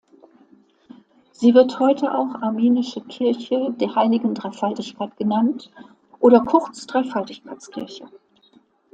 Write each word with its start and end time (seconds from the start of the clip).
Sie 1.31 1.53
wird 1.53 1.79
heute 1.79 2.15
auch 2.17 2.33
Armenische 2.41 3.01
Kirche 3.01 3.71
der 3.79 3.93
Heiligen 3.93 4.33
Dreifaltigkeit 4.33 5.15
genannt 5.15 5.71
oder 6.19 6.39
kurz 6.43 6.87
Dreifaltigkeitskirche. 6.87 8.09